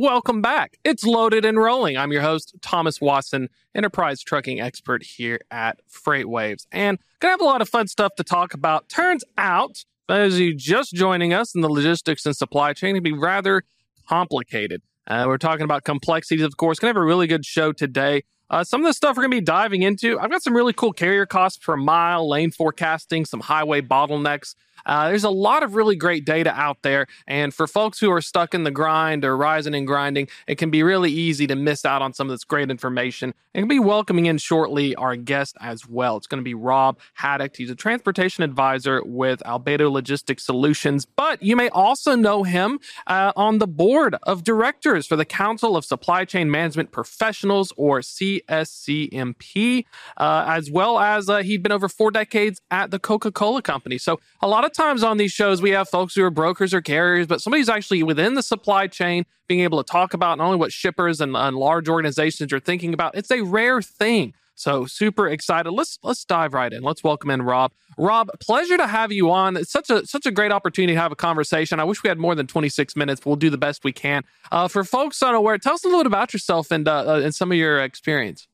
[0.00, 0.78] Welcome back.
[0.84, 1.96] It's loaded and rolling.
[1.96, 6.68] I'm your host, Thomas Watson, enterprise trucking expert here at FreightWaves.
[6.70, 8.88] And gonna have a lot of fun stuff to talk about.
[8.88, 13.12] Turns out, as you just joining us in the logistics and supply chain, can be
[13.12, 13.64] rather
[14.08, 14.82] complicated.
[15.08, 16.78] Uh, we're talking about complexities, of course.
[16.78, 18.22] Gonna have a really good show today.
[18.50, 20.72] Uh, some of the stuff we're going to be diving into, I've got some really
[20.72, 24.54] cool carrier costs per mile, lane forecasting, some highway bottlenecks,
[24.86, 27.06] uh, there's a lot of really great data out there.
[27.26, 30.70] And for folks who are stuck in the grind or rising and grinding, it can
[30.70, 33.34] be really easy to miss out on some of this great information.
[33.54, 36.16] And be welcoming in shortly our guest as well.
[36.16, 37.56] It's going to be Rob Haddock.
[37.56, 43.32] He's a transportation advisor with Albedo Logistics Solutions, but you may also know him uh,
[43.36, 49.84] on the board of directors for the Council of Supply Chain Management Professionals or CSCMP,
[50.16, 53.98] uh, as well as uh, he'd been over four decades at the Coca Cola Company.
[53.98, 56.80] So a lot of times on these shows, we have folks who are brokers or
[56.80, 60.56] carriers, but somebody's actually within the supply chain being able to talk about not only
[60.56, 63.16] what shippers and, and large organizations are thinking about.
[63.16, 64.34] It's a rare thing.
[64.58, 65.70] So super excited.
[65.70, 66.82] Let's let's dive right in.
[66.82, 67.70] Let's welcome in Rob.
[67.96, 69.56] Rob, pleasure to have you on.
[69.56, 71.78] It's such a such a great opportunity to have a conversation.
[71.78, 73.20] I wish we had more than 26 minutes.
[73.20, 74.24] but We'll do the best we can.
[74.50, 77.32] Uh, for folks unaware, tell us a little bit about yourself and uh, uh, and
[77.32, 78.48] some of your experience.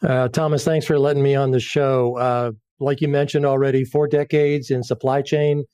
[0.00, 2.54] Uh, Thomas, thanks for letting me on the show.
[2.80, 5.64] Like you mentioned already, four decades in supply chain.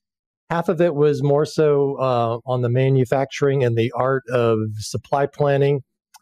[0.51, 5.27] Half of it was more so uh, on the manufacturing and the art of supply
[5.27, 5.81] planning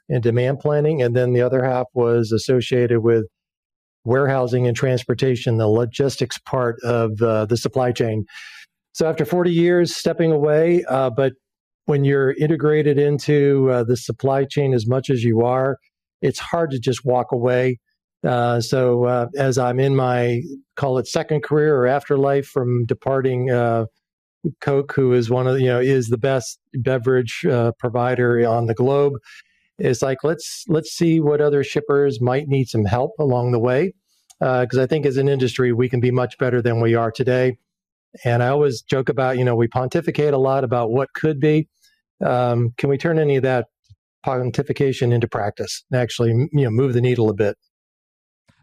[0.08, 1.02] and demand planning.
[1.02, 3.24] And then the other half was associated with
[4.04, 8.24] warehousing and transportation, the logistics part of uh, the supply chain.
[8.92, 11.32] So after 40 years stepping away, uh, but
[11.86, 15.78] when you're integrated into uh, the supply chain as much as you are,
[16.20, 17.78] it's hard to just walk away.
[18.26, 20.42] Uh, so uh, as I'm in my
[20.76, 23.86] call it second career or afterlife from departing uh,
[24.60, 28.74] Coke, who is one of you know is the best beverage uh, provider on the
[28.74, 29.14] globe,
[29.78, 33.92] is like let's let's see what other shippers might need some help along the way,
[34.40, 37.10] because uh, I think as an industry we can be much better than we are
[37.10, 37.58] today.
[38.24, 41.68] And I always joke about you know we pontificate a lot about what could be.
[42.24, 43.66] Um, can we turn any of that
[44.24, 47.56] pontification into practice and actually you know move the needle a bit?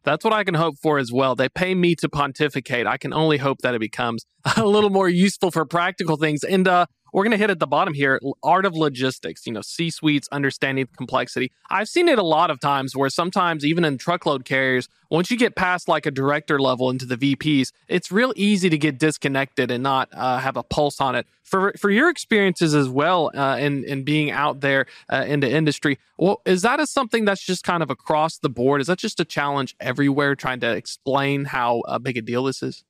[0.03, 1.35] That's what I can hope for as well.
[1.35, 2.87] They pay me to pontificate.
[2.87, 4.25] I can only hope that it becomes
[4.57, 6.43] a little more useful for practical things.
[6.43, 9.61] And uh, we're going to hit at the bottom here art of logistics, you know,
[9.61, 11.51] C suites, understanding complexity.
[11.69, 15.37] I've seen it a lot of times where sometimes, even in truckload carriers, once you
[15.37, 19.71] get past like a director level into the VPs, it's real easy to get disconnected
[19.71, 21.25] and not uh, have a pulse on it.
[21.43, 25.51] For, for your experiences as well uh, in, in being out there uh, in the
[25.51, 28.81] industry, well, is that a something that's just kind of across the board?
[28.81, 32.61] Is that just a challenge everywhere trying to explain how uh, big a deal this
[32.61, 32.83] is?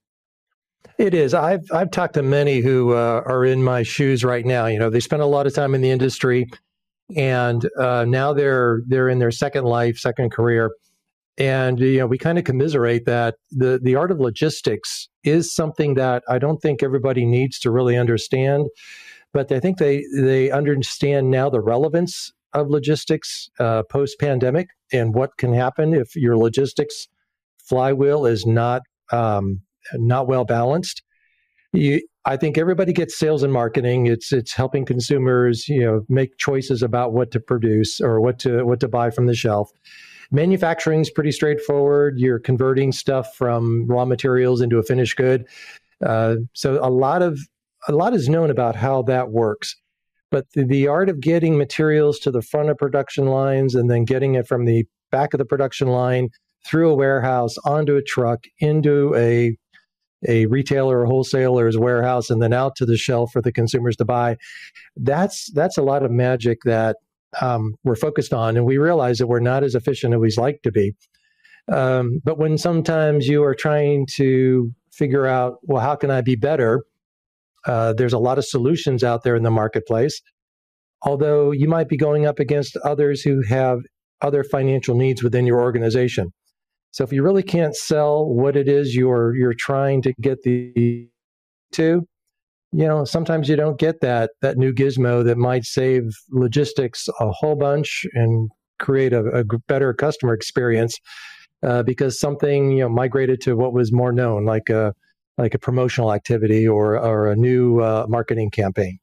[0.98, 1.34] It is.
[1.34, 4.66] I've I've talked to many who uh, are in my shoes right now.
[4.66, 6.50] You know, they spent a lot of time in the industry,
[7.16, 10.72] and uh, now they're they're in their second life, second career,
[11.38, 15.94] and you know we kind of commiserate that the the art of logistics is something
[15.96, 18.68] that I don't think everybody needs to really understand,
[19.34, 25.14] but I think they they understand now the relevance of logistics uh, post pandemic and
[25.14, 27.08] what can happen if your logistics
[27.58, 28.82] flywheel is not
[29.12, 29.62] um,
[29.94, 31.02] not well balanced.
[31.72, 34.08] You, I think everybody gets sales and marketing.
[34.08, 38.64] It's it's helping consumers, you know, make choices about what to produce or what to
[38.66, 39.72] what to buy from the shelf.
[40.32, 42.20] Manufacturing is pretty straightforward.
[42.20, 45.48] You're converting stuff from raw materials into a finished good.
[46.06, 47.40] Uh, so a lot of
[47.88, 49.76] a lot is known about how that works.
[50.32, 54.06] But the, the art of getting materials to the front of production lines and then
[54.06, 56.30] getting it from the back of the production line
[56.66, 59.58] through a warehouse onto a truck into a
[60.28, 64.06] a retailer or wholesaler's warehouse and then out to the shelf for the consumers to
[64.06, 64.36] buy.
[64.96, 66.98] That's that's a lot of magic that
[67.42, 70.62] um, we're focused on, and we realize that we're not as efficient as we'd like
[70.64, 70.94] to be.
[71.72, 76.36] Um, but when sometimes you are trying to figure out, well, how can I be
[76.36, 76.84] better?
[77.66, 80.22] Uh, there's a lot of solutions out there in the marketplace.
[81.04, 83.80] Although you might be going up against others who have
[84.22, 86.34] other financial needs within your organization.
[86.92, 91.08] So if you really can't sell what it is you're you're trying to get the
[91.74, 92.08] to,
[92.72, 97.32] you know, sometimes you don't get that that new gizmo that might save logistics a
[97.32, 98.50] whole bunch and
[98.80, 100.98] create a, a better customer experience
[101.64, 104.94] uh, because something you know migrated to what was more known, like a
[105.38, 109.00] like a promotional activity or or a new uh, marketing campaign.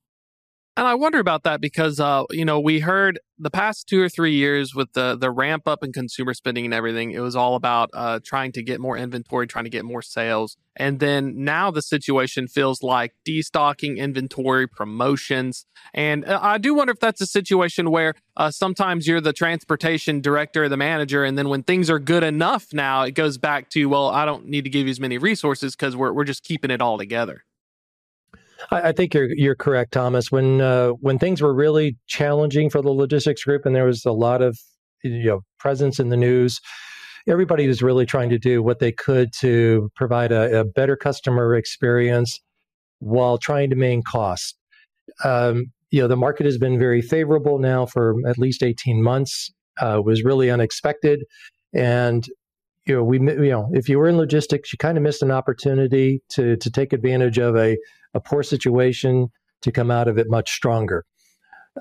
[0.78, 4.10] And I wonder about that because, uh, you know, we heard the past two or
[4.10, 7.54] three years with the the ramp up in consumer spending and everything, it was all
[7.54, 10.58] about uh, trying to get more inventory, trying to get more sales.
[10.76, 15.64] And then now the situation feels like destocking inventory, promotions.
[15.94, 20.20] And uh, I do wonder if that's a situation where uh, sometimes you're the transportation
[20.20, 23.86] director, the manager, and then when things are good enough now, it goes back to,
[23.86, 26.70] well, I don't need to give you as many resources because we're, we're just keeping
[26.70, 27.44] it all together.
[28.70, 30.30] I, I think you're you're correct, Thomas.
[30.30, 34.12] When uh, when things were really challenging for the logistics group, and there was a
[34.12, 34.58] lot of
[35.02, 36.60] you know presence in the news,
[37.28, 41.54] everybody was really trying to do what they could to provide a, a better customer
[41.54, 42.40] experience
[42.98, 44.54] while trying to maintain costs.
[45.24, 49.52] Um, you know, the market has been very favorable now for at least 18 months.
[49.78, 51.22] Uh, was really unexpected,
[51.74, 52.26] and
[52.86, 55.30] you know, we you know, if you were in logistics, you kind of missed an
[55.30, 57.76] opportunity to to take advantage of a
[58.16, 59.28] a poor situation
[59.62, 61.04] to come out of it much stronger.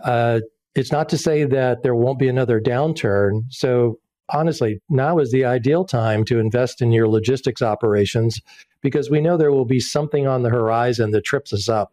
[0.03, 0.41] Uh,
[0.75, 3.43] it's not to say that there won't be another downturn.
[3.49, 3.99] So
[4.29, 8.41] honestly, now is the ideal time to invest in your logistics operations
[8.81, 11.91] because we know there will be something on the horizon that trips us up.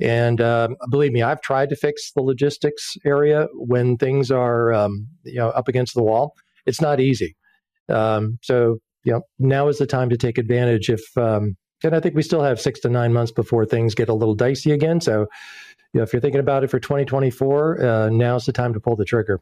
[0.00, 5.06] And um, believe me, I've tried to fix the logistics area when things are um,
[5.24, 6.34] you know up against the wall.
[6.66, 7.36] It's not easy.
[7.88, 12.00] Um, so you know now is the time to take advantage if um, and I
[12.00, 15.00] think we still have six to nine months before things get a little dicey again.
[15.00, 15.28] So,
[15.92, 18.96] you know, if you're thinking about it for 2024, uh, now's the time to pull
[18.96, 19.40] the trigger.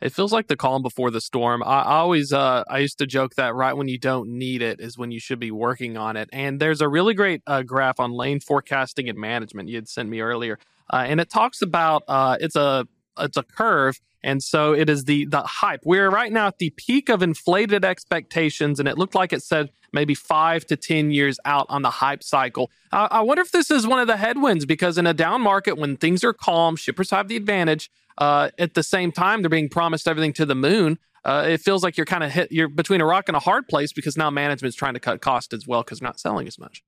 [0.00, 1.62] It feels like the calm before the storm.
[1.62, 4.98] I, always, uh, I used to joke that right when you don't need it is
[4.98, 6.28] when you should be working on it.
[6.32, 10.08] And there's a really great uh, graph on lane forecasting and management you had sent
[10.08, 10.58] me earlier,
[10.92, 12.86] uh, and it talks about uh, it's a
[13.18, 15.82] it's a curve and so it is the the hype.
[15.84, 19.70] We're right now at the peak of inflated expectations and it looked like it said
[19.92, 22.70] maybe five to ten years out on the hype cycle.
[22.90, 25.76] I, I wonder if this is one of the headwinds because in a down market
[25.76, 29.68] when things are calm shippers have the advantage uh, at the same time they're being
[29.68, 33.00] promised everything to the moon uh, it feels like you're kind of hit you're between
[33.00, 35.82] a rock and a hard place because now management's trying to cut cost as well
[35.82, 36.82] because not selling as much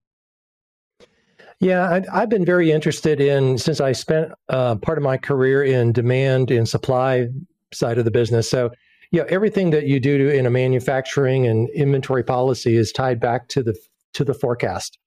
[1.61, 5.65] yeah, I, have been very interested in since I spent uh, part of my career
[5.65, 7.29] in demand and supply
[7.73, 8.51] side of the business.
[8.51, 8.71] So,
[9.11, 13.49] you know, everything that you do in a manufacturing and inventory policy is tied back
[13.49, 13.75] to the
[14.15, 14.99] to the forecast,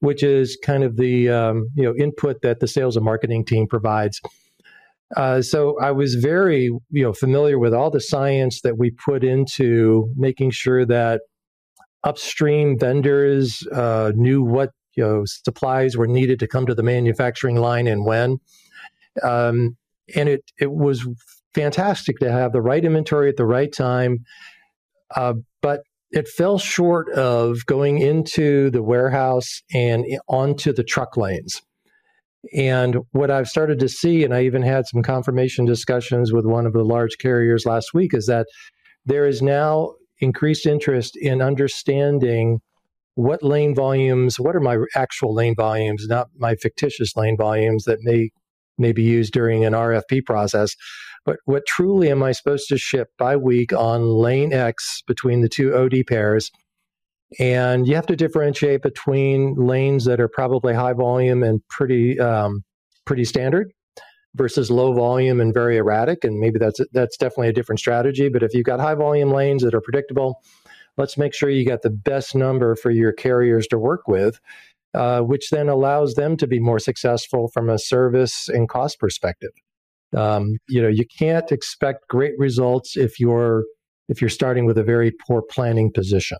[0.00, 3.66] which is kind of the um, you know input that the sales and marketing team
[3.66, 4.20] provides.
[5.16, 9.24] Uh, so I was very you know familiar with all the science that we put
[9.24, 11.22] into making sure that
[12.04, 17.56] upstream vendors uh, knew what you know supplies were needed to come to the manufacturing
[17.56, 18.38] line and when.
[19.22, 19.76] Um,
[20.14, 21.06] and it it was
[21.54, 24.24] fantastic to have the right inventory at the right time,
[25.14, 31.60] uh, but it fell short of going into the warehouse and onto the truck lanes.
[32.54, 36.64] And what I've started to see, and I even had some confirmation discussions with one
[36.64, 38.46] of the large carriers last week, is that
[39.04, 42.60] there is now increased interest in understanding
[43.16, 47.98] what lane volumes, what are my actual lane volumes, not my fictitious lane volumes that
[48.02, 48.30] may
[48.78, 50.76] may be used during an RFP process,
[51.24, 55.48] but what truly am I supposed to ship by week on lane X between the
[55.48, 56.50] two OD pairs?
[57.40, 62.62] And you have to differentiate between lanes that are probably high volume and pretty um,
[63.06, 63.72] pretty standard
[64.34, 66.22] versus low volume and very erratic.
[66.22, 68.28] And maybe that's that's definitely a different strategy.
[68.28, 70.42] But if you've got high volume lanes that are predictable,
[70.96, 74.40] let's make sure you got the best number for your carriers to work with,
[74.94, 79.50] uh, which then allows them to be more successful from a service and cost perspective.
[80.16, 83.64] Um, you know, you can't expect great results if you're
[84.08, 86.38] if you're starting with a very poor planning position.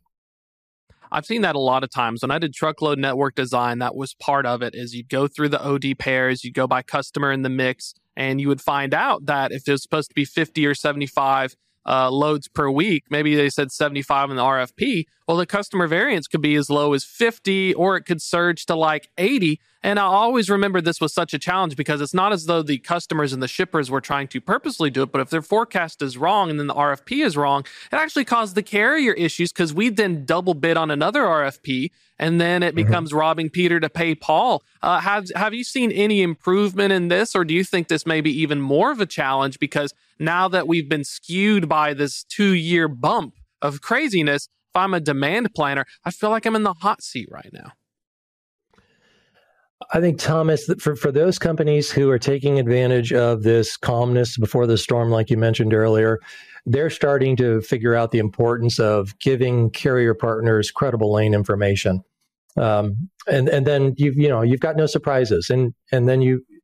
[1.10, 2.22] I've seen that a lot of times.
[2.22, 5.50] When I did truckload network design, that was part of it is you'd go through
[5.50, 9.26] the OD pairs, you go by customer in the mix, and you would find out
[9.26, 11.54] that if there's supposed to be 50 or 75
[11.86, 13.04] uh, loads per week.
[13.10, 15.06] Maybe they said 75 in the RFP.
[15.26, 18.74] Well, the customer variance could be as low as 50 or it could surge to
[18.74, 19.60] like 80.
[19.82, 22.78] And I always remember this was such a challenge because it's not as though the
[22.78, 26.16] customers and the shippers were trying to purposely do it, but if their forecast is
[26.16, 29.88] wrong and then the RFP is wrong, it actually caused the carrier issues because we
[29.88, 32.86] then double bid on another RFP and then it mm-hmm.
[32.86, 34.62] becomes robbing Peter to pay Paul.
[34.82, 38.20] Uh, have have you seen any improvement in this, or do you think this may
[38.20, 42.52] be even more of a challenge because now that we've been skewed by this two
[42.52, 44.48] year bump of craziness?
[44.74, 47.72] If I'm a demand planner, I feel like I'm in the hot seat right now.
[49.92, 54.66] I think Thomas, for for those companies who are taking advantage of this calmness before
[54.66, 56.18] the storm, like you mentioned earlier,
[56.64, 62.02] they're starting to figure out the importance of giving carrier partners credible lane information.
[62.56, 66.44] Um, and and then you you know you've got no surprises, and and then you
[66.48, 66.55] you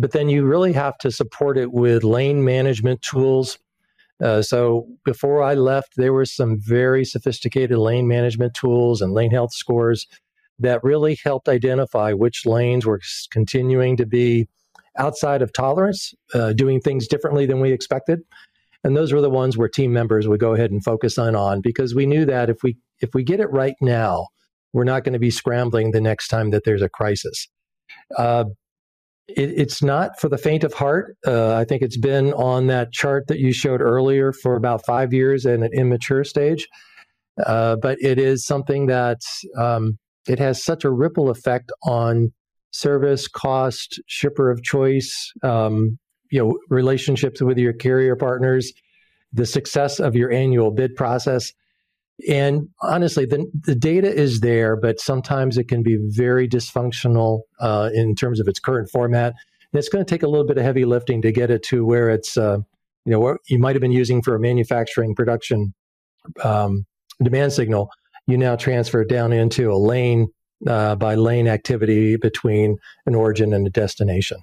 [0.00, 3.58] but then you really have to support it with lane management tools.
[4.22, 9.30] Uh, so before I left, there were some very sophisticated lane management tools and lane
[9.30, 10.06] health scores
[10.58, 14.48] that really helped identify which lanes were continuing to be
[14.98, 18.20] outside of tolerance, uh, doing things differently than we expected.
[18.84, 21.60] And those were the ones where team members would go ahead and focus on on
[21.60, 24.28] because we knew that if we if we get it right now,
[24.72, 27.48] we're not going to be scrambling the next time that there's a crisis.
[28.16, 28.44] Uh,
[29.36, 31.16] it, it's not for the faint of heart.
[31.26, 35.12] Uh, I think it's been on that chart that you showed earlier for about five
[35.12, 36.68] years in an immature stage.
[37.46, 39.20] Uh, but it is something that
[39.56, 42.32] um, it has such a ripple effect on
[42.72, 45.98] service, cost, shipper of choice, um,
[46.30, 48.72] you know, relationships with your carrier partners,
[49.32, 51.52] the success of your annual bid process.
[52.28, 57.90] And honestly, the, the data is there, but sometimes it can be very dysfunctional uh,
[57.94, 59.34] in terms of its current format.
[59.72, 61.84] And it's going to take a little bit of heavy lifting to get it to
[61.84, 62.58] where it's, uh,
[63.04, 65.72] you know, what you might have been using for a manufacturing production
[66.42, 66.86] um,
[67.22, 67.90] demand signal.
[68.26, 70.28] You now transfer it down into a lane
[70.66, 74.42] uh, by lane activity between an origin and a destination.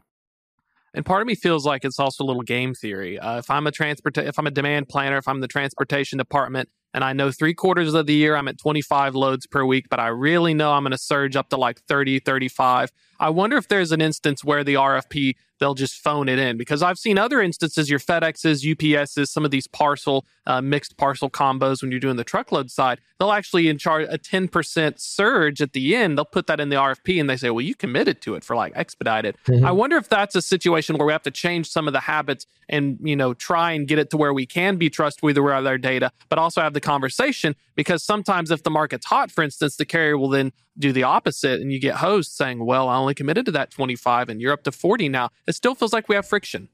[0.94, 3.20] And part of me feels like it's also a little game theory.
[3.20, 6.70] Uh, if I'm a transport, if I'm a demand planner, if I'm the transportation department,
[6.94, 10.00] and I know three quarters of the year I'm at 25 loads per week, but
[10.00, 12.92] I really know I'm going to surge up to like 30, 35.
[13.20, 16.82] I wonder if there's an instance where the RFP they'll just phone it in because
[16.82, 21.82] I've seen other instances, your FedExes, UPSs, some of these parcel uh, mixed parcel combos
[21.82, 25.96] when you're doing the truckload side, they'll actually in charge a 10% surge at the
[25.96, 26.18] end.
[26.18, 28.56] They'll put that in the RFP and they say, well, you committed to it for
[28.56, 29.36] like expedited.
[29.48, 29.66] Mm-hmm.
[29.66, 32.46] I wonder if that's a situation where we have to change some of the habits
[32.70, 35.78] and, you know, try and get it to where we can be trustworthy with our
[35.78, 39.86] data, but also have the conversation because sometimes if the market's hot, for instance, the
[39.86, 43.46] carrier will then do the opposite and you get hosts saying, well, I only committed
[43.48, 45.30] to that 25 and you're up to 40 now.
[45.48, 46.70] It still feels like we have friction.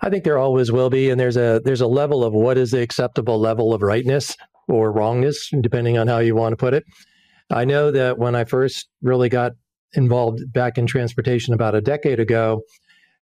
[0.00, 2.70] I think there always will be, and there's a there's a level of what is
[2.70, 4.34] the acceptable level of rightness
[4.68, 6.82] or wrongness, depending on how you want to put it.
[7.50, 9.52] I know that when I first really got
[9.92, 12.62] involved back in transportation about a decade ago,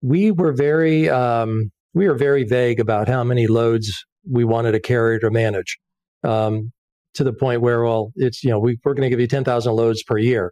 [0.02, 4.80] we were very um, we were very vague about how many loads we wanted a
[4.80, 5.78] carrier to manage.
[6.24, 6.72] Um,
[7.16, 9.74] to the point where, well, it's, you know, we, we're going to give you 10,000
[9.74, 10.52] loads per year.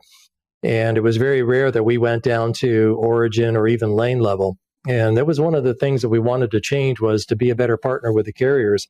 [0.63, 4.57] And it was very rare that we went down to origin or even lane level.
[4.87, 7.49] And that was one of the things that we wanted to change was to be
[7.49, 8.87] a better partner with the carriers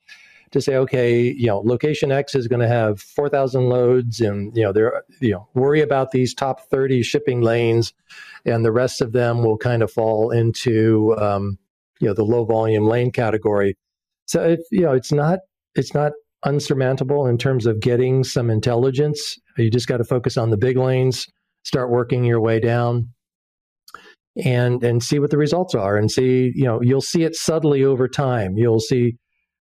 [0.52, 4.64] to say, okay, you know, location X is going to have 4,000 loads and, you
[4.64, 7.92] know, there, you know, worry about these top 30 shipping lanes
[8.46, 11.58] and the rest of them will kind of fall into, um,
[12.00, 13.76] you know, the low volume lane category.
[14.26, 15.40] So, you know, it's not,
[15.76, 16.12] it's not
[16.46, 19.38] unsurmountable in terms of getting some intelligence.
[19.58, 21.26] You just got to focus on the big lanes,
[21.64, 23.10] start working your way down
[24.44, 27.84] and and see what the results are and see, you know, you'll see it subtly
[27.84, 28.58] over time.
[28.58, 29.16] You'll see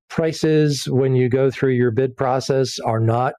[0.09, 3.35] prices when you go through your bid process are not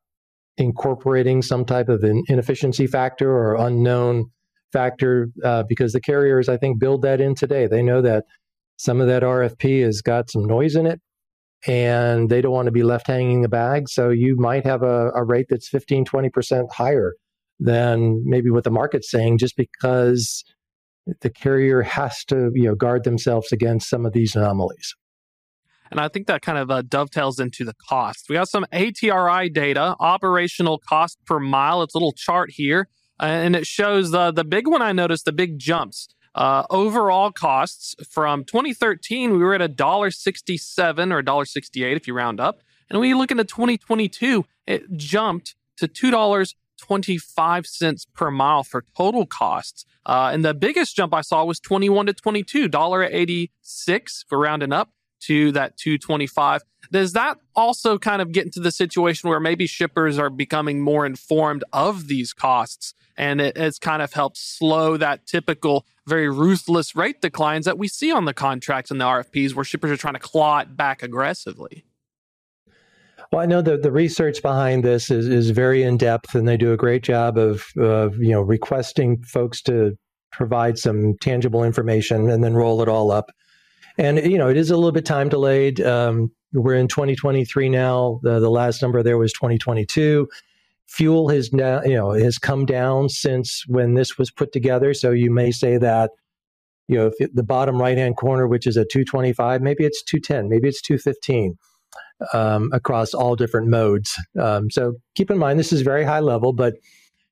[0.58, 4.26] incorporating some type of an inefficiency factor or unknown
[4.72, 8.24] factor uh, because the carriers i think build that in today they know that
[8.78, 11.00] some of that rfp has got some noise in it
[11.68, 13.88] and they don't want to be left hanging the bag.
[13.90, 17.14] So you might have a, a rate that's 15, 20% higher
[17.60, 20.44] than maybe what the market's saying just because
[21.22, 24.96] the carrier has to you know guard themselves against some of these anomalies.
[25.90, 28.28] And I think that kind of uh, dovetails into the cost.
[28.30, 31.84] We got some ATRI data, operational cost per mile.
[31.84, 32.88] It's a little chart here,
[33.20, 34.82] and it shows the the big one.
[34.82, 36.08] I noticed the big jumps.
[36.34, 41.98] Uh, overall costs from 2013, we were at a dollar sixty-seven or a dollar sixty-eight
[41.98, 47.68] if you round up, and we look into 2022, it jumped to two dollars 25
[47.68, 49.86] cents per mile for total costs.
[50.06, 54.74] Uh, and the biggest jump I saw was 21 to 22, dollar 86 for rounding
[54.74, 54.90] up
[55.22, 56.62] to that 225.
[56.92, 61.06] Does that also kind of get into the situation where maybe shippers are becoming more
[61.06, 66.96] informed of these costs and it has kind of helped slow that typical very ruthless
[66.96, 70.16] rate declines that we see on the contracts and the RFPs where shippers are trying
[70.16, 71.86] to claw it back aggressively?
[73.32, 76.58] Well, I know that the research behind this is, is very in depth, and they
[76.58, 79.96] do a great job of, of you know requesting folks to
[80.34, 83.32] provide some tangible information and then roll it all up.
[84.02, 85.80] And you know, it is a little bit time delayed.
[85.80, 88.20] Um, we're in 2023 now.
[88.24, 90.28] The, the last number there was 2022.
[90.88, 94.96] Fuel has now, you know, has come down since when this was put together.
[94.96, 96.10] So you may say that,
[96.88, 100.50] you know, if the bottom right hand corner, which is at 225, maybe it's 210,
[100.50, 101.56] maybe it's 215
[102.34, 104.20] um, across all different modes.
[104.42, 106.74] Um, so keep in mind this is very high level, but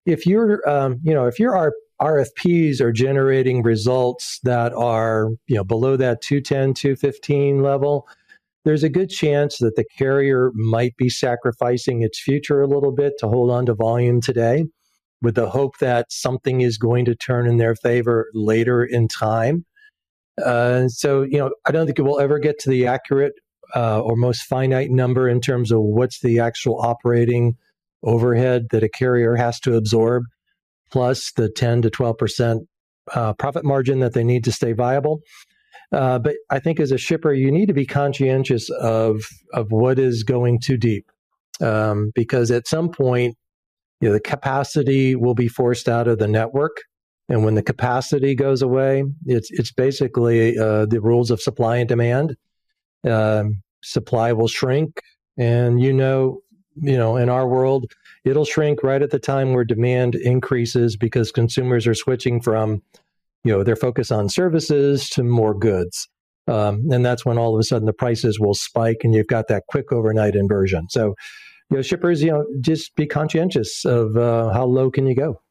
[0.06, 5.56] if you're, um, you know, if you're our RFPs are generating results that are, you
[5.56, 8.08] know, below that 210, 215 level,
[8.66, 13.14] there's a good chance that the carrier might be sacrificing its future a little bit
[13.20, 14.66] to hold on to volume today
[15.22, 19.66] with the hope that something is going to turn in their favor later in time.
[20.44, 23.34] Uh, so, you know, I don't think it will ever get to the accurate
[23.76, 27.58] uh, or most finite number in terms of what's the actual operating
[28.04, 30.24] overhead that a carrier has to absorb,
[30.92, 32.68] plus the 10 to 12 percent
[33.14, 35.22] uh, profit margin that they need to stay viable.
[35.92, 39.22] Uh, but I think as a shipper, you need to be conscientious of
[39.54, 41.12] of what is going too deep,
[41.62, 43.36] um, because at some point,
[44.00, 46.78] you know, the capacity will be forced out of the network,
[47.28, 51.90] and when the capacity goes away, it's it's basically uh, the rules of supply and
[51.90, 52.36] demand.
[53.04, 55.02] Um, supply will shrink,
[55.38, 56.42] and you know,
[56.76, 57.92] you know, in our world,
[58.30, 62.82] it'll shrink right at the time where demand increases because consumers are switching from
[63.44, 66.08] you know their focus on services to more goods
[66.48, 69.48] um, and that's when all of a sudden the prices will spike and you've got
[69.48, 71.16] that quick overnight inversion so
[71.70, 75.42] you know shippers you know just be conscientious of uh, how low can you go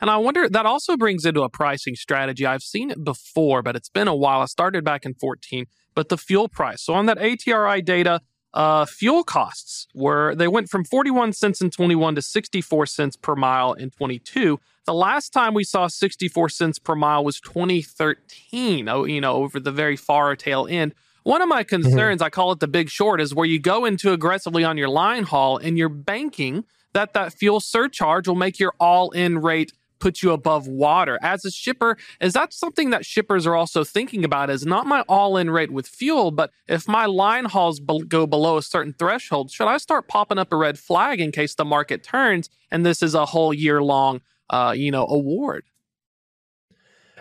[0.00, 2.46] and I wonder that also brings into a pricing strategy.
[2.46, 4.40] I've seen it before, but it's been a while.
[4.40, 6.82] I started back in 14, but the fuel price.
[6.82, 11.70] So on that ATRI data, uh, fuel costs were they went from 41 cents in
[11.70, 16.78] 21 to 64 cents per mile in 22 the last time we saw 64 cents
[16.78, 21.48] per mile was 2013 oh you know over the very far tail end one of
[21.48, 21.82] my mm-hmm.
[21.82, 22.26] concerns mm-hmm.
[22.26, 25.22] i call it the big short is where you go into aggressively on your line
[25.22, 30.32] haul and you're banking that that fuel surcharge will make your all-in rate put you
[30.32, 31.18] above water.
[31.22, 34.50] As a shipper, is that something that shippers are also thinking about?
[34.50, 38.26] Is not my all in rate with fuel, but if my line hauls be- go
[38.26, 41.64] below a certain threshold, should I start popping up a red flag in case the
[41.64, 45.64] market turns and this is a whole year long, uh, you know, award?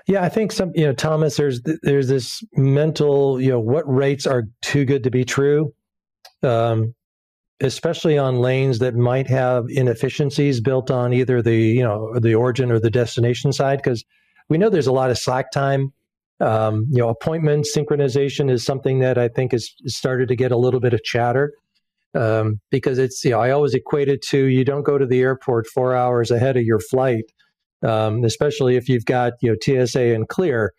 [0.08, 4.26] Yeah, I think some, you know, Thomas, there's there's this mental, you know, what rates
[4.26, 5.74] are too good to be true.
[6.42, 6.96] Um,
[7.62, 12.72] especially on lanes that might have inefficiencies built on either the you know the origin
[12.72, 14.04] or the destination side because
[14.50, 15.94] we know there's a lot of slack time.
[16.42, 20.58] Um, you know appointment synchronization is something that i think has started to get a
[20.58, 21.52] little bit of chatter
[22.16, 25.20] um, because it's you know i always equate it to you don't go to the
[25.20, 27.26] airport four hours ahead of your flight
[27.84, 30.74] um, especially if you've got you know tsa and clear.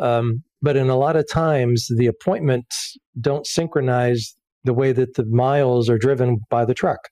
[0.00, 4.34] Um, but in a lot of times the appointments don't synchronize
[4.64, 7.08] the way that the miles are driven by the truck.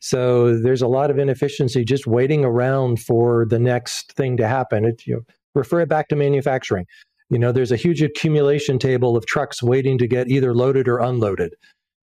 [0.00, 4.84] So there's a lot of inefficiency just waiting around for the next thing to happen.
[4.84, 5.20] It, you know,
[5.54, 6.86] refer it back to manufacturing.
[7.30, 10.98] You know, there's a huge accumulation table of trucks waiting to get either loaded or
[10.98, 11.54] unloaded.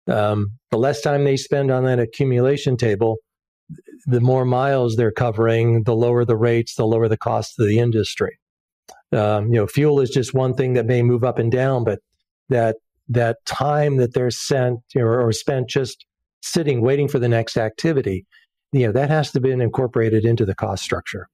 [0.09, 3.18] Um, the less time they spend on that accumulation table,
[4.07, 7.78] the more miles they're covering, the lower the rates, the lower the cost of the
[7.78, 8.37] industry.
[9.12, 12.00] Um, you know, fuel is just one thing that may move up and down, but
[12.48, 12.76] that
[13.12, 16.07] that time that they're sent or, or spent just
[16.42, 18.27] sitting waiting for the next activity,
[18.72, 21.29] you know, that has to be incorporated into the cost structure.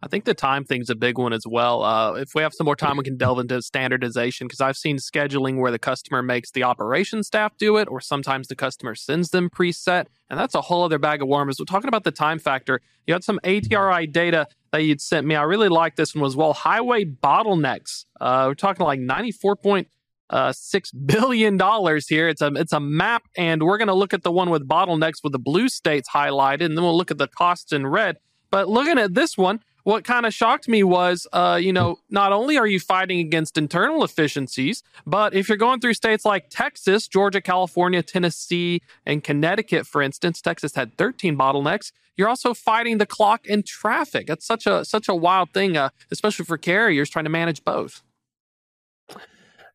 [0.00, 1.82] I think the time thing's a big one as well.
[1.82, 4.98] Uh, if we have some more time, we can delve into standardization because I've seen
[4.98, 9.30] scheduling where the customer makes the operation staff do it, or sometimes the customer sends
[9.30, 11.58] them preset, and that's a whole other bag of worms.
[11.58, 12.80] We're talking about the time factor.
[13.08, 15.34] You had some ATRI data that you'd sent me.
[15.34, 16.52] I really like this one as well.
[16.52, 18.04] Highway bottlenecks.
[18.20, 19.88] Uh, we're talking like 94 point
[20.30, 22.28] uh, six billion dollars here.
[22.28, 25.22] It's a it's a map, and we're going to look at the one with bottlenecks
[25.22, 28.18] with the blue states highlighted, and then we'll look at the costs in red.
[28.50, 32.32] But looking at this one, what kind of shocked me was, uh, you know, not
[32.32, 37.08] only are you fighting against internal efficiencies, but if you're going through states like Texas,
[37.08, 41.92] Georgia, California, Tennessee, and Connecticut, for instance, Texas had 13 bottlenecks.
[42.18, 44.26] You're also fighting the clock and traffic.
[44.26, 48.02] That's such a such a wild thing, uh, especially for carriers trying to manage both.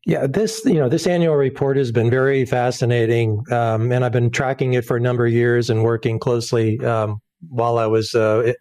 [0.06, 4.32] Yeah, this you know this annual report has been very fascinating, um, and I've been
[4.32, 8.52] tracking it for a number of years and working closely um, while I was uh,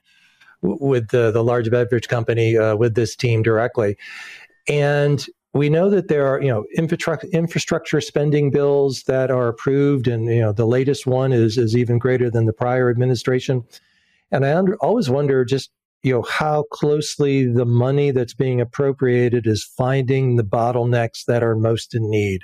[0.63, 3.97] with the, the large beverage company uh, with this team directly.
[4.69, 10.07] And we know that there are you know infrastructure infrastructure spending bills that are approved,
[10.07, 13.65] and you know the latest one is is even greater than the prior administration.
[14.31, 15.71] And I under, always wonder just
[16.03, 21.57] you know how closely the money that's being appropriated is finding the bottlenecks that are
[21.57, 22.41] most in need.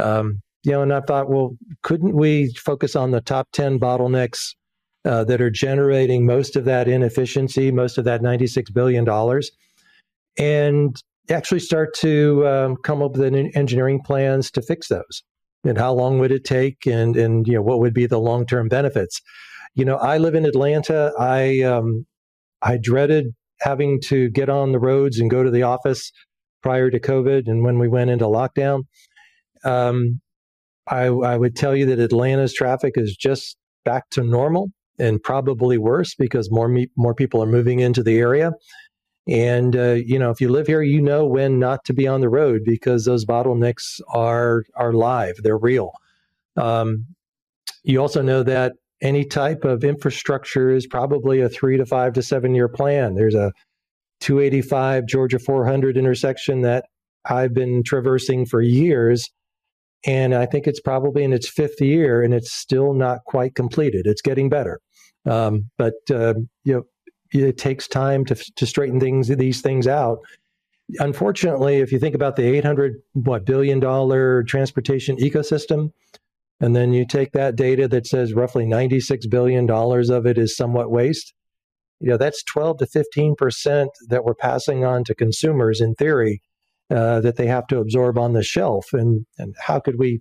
[0.00, 4.54] Um, you know and i thought well couldn't we focus on the top 10 bottlenecks
[5.04, 9.50] uh, that are generating most of that inefficiency most of that 96 billion dollars
[10.38, 10.96] and
[11.30, 15.22] actually start to um, come up with engineering plans to fix those?
[15.64, 16.86] And how long would it take?
[16.86, 19.20] And and you know what would be the long-term benefits?
[19.74, 21.12] You know i live in atlanta.
[21.18, 22.06] I um,
[22.64, 23.26] I dreaded
[23.60, 26.10] having to get on the roads and go to the office
[26.62, 28.82] prior to COVID and when we went into lockdown.
[29.64, 30.20] Um,
[30.86, 35.78] I, I would tell you that Atlanta's traffic is just back to normal and probably
[35.78, 38.52] worse because more me- more people are moving into the area.
[39.26, 42.20] And uh, you know, if you live here, you know when not to be on
[42.20, 45.36] the road because those bottlenecks are are live.
[45.42, 45.92] They're real.
[46.56, 47.06] Um,
[47.82, 52.22] you also know that any type of infrastructure is probably a three to five to
[52.22, 53.14] seven year plan.
[53.14, 53.52] There's a
[54.20, 56.86] 285 Georgia 400 intersection that
[57.24, 59.30] I've been traversing for years.
[60.06, 64.06] And I think it's probably in its fifth year and it's still not quite completed.
[64.06, 64.80] It's getting better.
[65.26, 66.82] Um, but, uh, you know,
[67.32, 70.18] it takes time to, to straighten things, these things out.
[70.98, 75.90] Unfortunately, if you think about the 800 what billion dollar transportation ecosystem,
[76.60, 80.90] and then you take that data that says roughly $96 billion of it is somewhat
[80.90, 81.34] waste.
[82.00, 86.40] You know, that's 12 to 15% that we're passing on to consumers in theory
[86.90, 88.86] uh, that they have to absorb on the shelf.
[88.92, 90.20] And, and how could we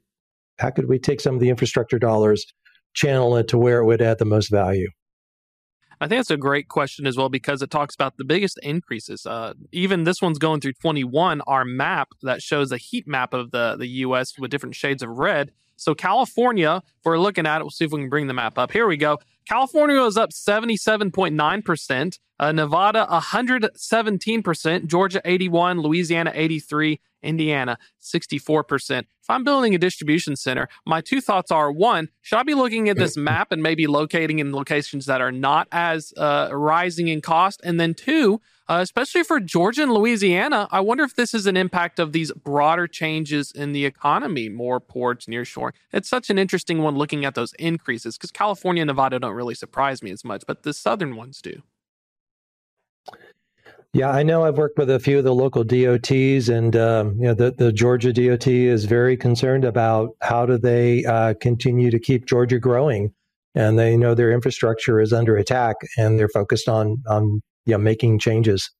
[0.59, 2.45] how could we take some of the infrastructure dollars,
[2.93, 4.87] channel it to where it would add the most value?
[5.99, 9.25] I think that's a great question as well because it talks about the biggest increases.
[9.25, 11.41] Uh, even this one's going through 21.
[11.47, 14.37] Our map that shows a heat map of the, the U.S.
[14.37, 17.91] with different shades of red so California, if we're looking at it, we'll see if
[17.91, 18.71] we can bring the map up.
[18.71, 19.19] Here we go.
[19.47, 28.99] California was up 77.9%, uh, Nevada 117%, Georgia 81, Louisiana 83, Indiana 64%.
[28.99, 32.89] If I'm building a distribution center, my two thoughts are one, should I be looking
[32.89, 37.21] at this map and maybe locating in locations that are not as uh, rising in
[37.21, 37.61] cost?
[37.63, 40.67] And then two, uh, especially for Georgia and Louisiana.
[40.71, 44.79] I wonder if this is an impact of these broader changes in the economy, more
[44.79, 45.73] ports, nearshoring.
[45.91, 49.55] It's such an interesting one looking at those increases because California and Nevada don't really
[49.55, 51.61] surprise me as much, but the southern ones do.
[53.93, 57.27] Yeah, I know I've worked with a few of the local DOTs, and um, you
[57.27, 61.99] know the, the Georgia DOT is very concerned about how do they uh, continue to
[61.99, 63.13] keep Georgia growing,
[63.53, 68.17] and they know their infrastructure is under attack, and they're focused on on yeah, making
[68.17, 68.71] changes.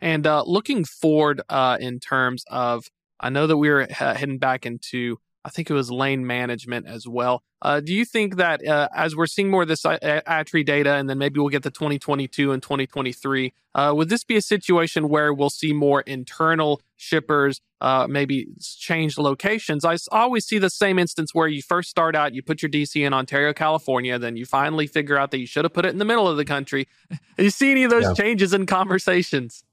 [0.00, 2.86] And uh, looking forward uh, in terms of,
[3.20, 7.06] I know that we are heading back into, I think it was lane management as
[7.06, 7.42] well.
[7.60, 11.08] Uh, do you think that uh, as we're seeing more of this ATRI data, and
[11.08, 15.32] then maybe we'll get to 2022 and 2023, uh, would this be a situation where
[15.32, 19.84] we'll see more internal shippers uh, maybe change locations?
[19.84, 23.04] I always see the same instance where you first start out, you put your DC
[23.04, 25.98] in Ontario, California, then you finally figure out that you should have put it in
[25.98, 26.88] the middle of the country.
[27.38, 28.14] you see any of those yeah.
[28.14, 29.64] changes in conversations?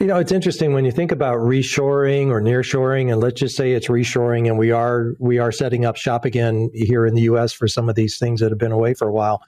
[0.00, 3.72] You know, it's interesting when you think about reshoring or nearshoring, and let's just say
[3.72, 7.52] it's reshoring, and we are we are setting up shop again here in the U.S.
[7.52, 9.42] for some of these things that have been away for a while.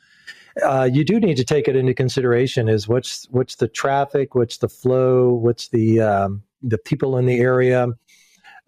[0.64, 4.58] Uh, you do need to take it into consideration: is what's what's the traffic, what's
[4.58, 7.88] the flow, what's the um, the people in the area,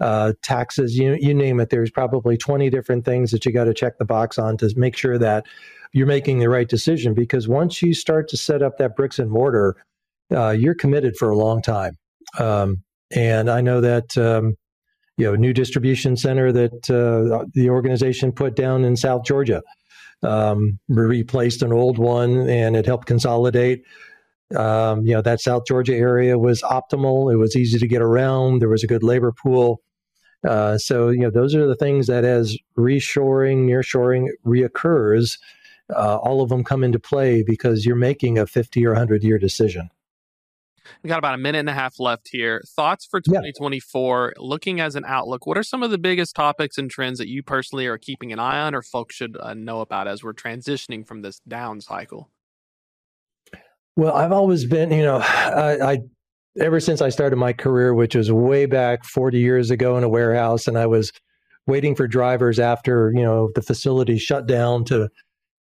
[0.00, 1.70] uh, taxes, you you name it.
[1.70, 4.96] There's probably 20 different things that you got to check the box on to make
[4.96, 5.46] sure that
[5.92, 7.14] you're making the right decision.
[7.14, 9.76] Because once you start to set up that bricks and mortar
[10.34, 11.96] uh, you're committed for a long time.
[12.38, 12.82] Um,
[13.14, 14.54] and I know that um,
[15.16, 19.62] you know new distribution center that uh, the organization put down in South Georgia
[20.22, 23.82] um, replaced an old one, and it helped consolidate.
[24.56, 27.32] Um, you know that South Georgia area was optimal.
[27.32, 28.60] It was easy to get around.
[28.60, 29.82] There was a good labor pool.
[30.46, 35.38] Uh, so you know those are the things that as reshoring, nearshoring reoccurs,
[35.94, 39.38] uh, all of them come into play because you're making a 50 or 100 year
[39.38, 39.90] decision.
[41.02, 42.62] We got about a minute and a half left here.
[42.66, 44.42] Thoughts for 2024, yeah.
[44.42, 47.42] looking as an outlook, what are some of the biggest topics and trends that you
[47.42, 51.06] personally are keeping an eye on or folks should uh, know about as we're transitioning
[51.06, 52.30] from this down cycle?
[53.96, 55.98] Well, I've always been, you know, I, I
[56.60, 60.08] ever since I started my career, which was way back 40 years ago in a
[60.08, 61.12] warehouse, and I was
[61.66, 65.08] waiting for drivers after, you know, the facility shut down to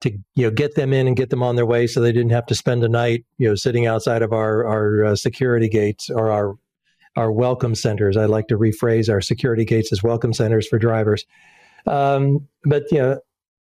[0.02, 2.32] to you know get them in and get them on their way so they didn't
[2.32, 6.10] have to spend a night you know sitting outside of our our uh, security gates
[6.10, 6.56] or our
[7.16, 8.18] our welcome centers.
[8.18, 11.26] I like to rephrase our security gates as welcome centers for drivers.
[11.88, 13.20] Um, but you know,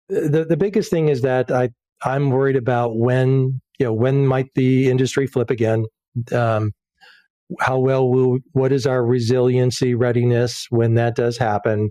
[0.09, 1.70] the the biggest thing is that I
[2.05, 5.87] I'm worried about when you know when might the industry flip again.
[6.33, 6.72] Um,
[7.59, 11.90] how well will what is our resiliency readiness when that does happen?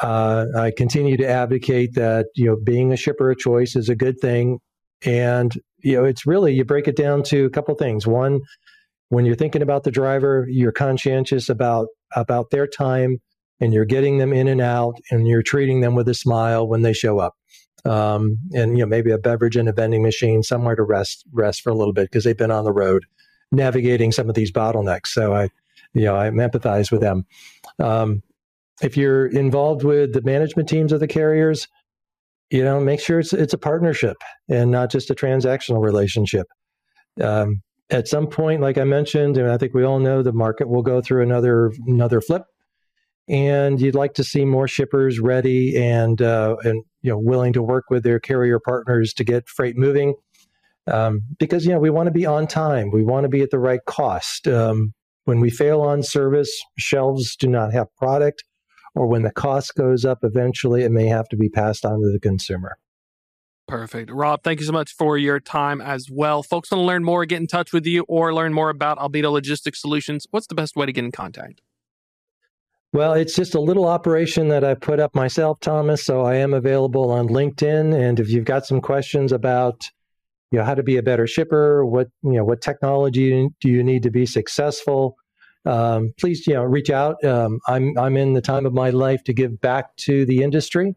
[0.00, 3.96] Uh, I continue to advocate that you know being a shipper of choice is a
[3.96, 4.58] good thing,
[5.04, 8.06] and you know it's really you break it down to a couple things.
[8.06, 8.40] One,
[9.10, 13.18] when you're thinking about the driver, you're conscientious about about their time,
[13.60, 16.82] and you're getting them in and out, and you're treating them with a smile when
[16.82, 17.34] they show up.
[17.84, 21.62] um, and you know maybe a beverage and a vending machine somewhere to rest rest
[21.62, 23.04] for a little bit because they've been on the road
[23.52, 25.08] navigating some of these bottlenecks.
[25.08, 25.48] So I,
[25.94, 27.26] you know, I empathize with them.
[27.78, 28.22] Um,
[28.82, 31.68] if you're involved with the management teams of the carriers,
[32.50, 34.16] you know, make sure it's it's a partnership
[34.48, 36.46] and not just a transactional relationship.
[37.22, 40.68] Um, at some point, like I mentioned, and I think we all know, the market
[40.68, 42.42] will go through another another flip,
[43.28, 47.62] and you'd like to see more shippers ready and uh, and you know willing to
[47.62, 50.14] work with their carrier partners to get freight moving,
[50.86, 53.50] um, because you know we want to be on time, we want to be at
[53.50, 54.48] the right cost.
[54.48, 58.42] Um, when we fail on service, shelves do not have product
[58.94, 62.12] or when the cost goes up, eventually it may have to be passed on to
[62.12, 62.76] the consumer.
[63.66, 64.10] Perfect.
[64.10, 66.42] Rob, thank you so much for your time as well.
[66.42, 69.30] Folks want to learn more, get in touch with you, or learn more about Albedo
[69.30, 70.26] Logistics Solutions.
[70.32, 71.60] What's the best way to get in contact?
[72.92, 76.04] Well, it's just a little operation that I put up myself, Thomas.
[76.04, 77.94] So I am available on LinkedIn.
[77.94, 79.88] And if you've got some questions about
[80.50, 83.84] you know how to be a better shipper, what you know what technology do you
[83.84, 85.16] need to be successful,
[85.66, 87.22] um, please you know reach out.
[87.24, 90.94] Um, I'm I'm in the time of my life to give back to the industry,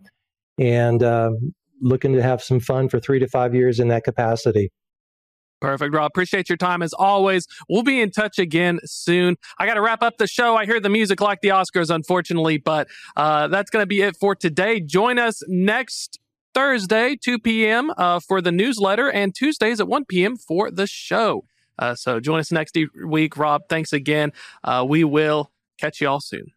[0.58, 1.32] and uh,
[1.82, 4.71] looking to have some fun for three to five years in that capacity.
[5.63, 6.08] Perfect, Rob.
[6.08, 7.47] Appreciate your time as always.
[7.69, 9.38] We'll be in touch again soon.
[9.58, 10.58] I got to wrap up the show.
[10.58, 14.17] I hear the music like the Oscars, unfortunately, but uh, that's going to be it
[14.17, 14.82] for today.
[14.82, 16.19] Join us next
[16.54, 17.91] Thursday, 2 p.m.
[17.97, 20.36] Uh, for the newsletter, and Tuesdays at 1 p.m.
[20.36, 21.45] for the show.
[21.79, 23.38] Uh, so join us next week.
[23.38, 24.31] Rob, thanks again.
[24.63, 26.51] Uh, we will catch you all soon.